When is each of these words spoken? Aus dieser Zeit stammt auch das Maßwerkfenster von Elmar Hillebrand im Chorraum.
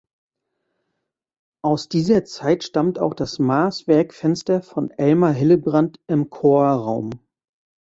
Aus 1.63 1.87
dieser 1.87 2.25
Zeit 2.25 2.63
stammt 2.63 2.97
auch 2.97 3.13
das 3.13 3.37
Maßwerkfenster 3.37 4.63
von 4.63 4.89
Elmar 4.89 5.31
Hillebrand 5.33 5.99
im 6.07 6.31
Chorraum. 6.31 7.11